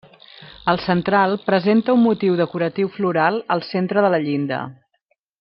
El 0.71 0.79
central 0.85 1.35
presenta 1.49 1.95
un 1.97 2.01
motiu 2.05 2.39
decoratiu 2.41 2.91
floral 2.97 3.39
al 3.57 3.63
centre 3.69 4.07
de 4.07 4.13
la 4.17 4.23
llinda. 4.27 4.63